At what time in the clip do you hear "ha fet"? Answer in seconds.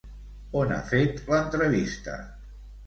0.77-1.21